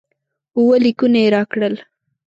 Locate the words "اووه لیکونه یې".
0.57-1.27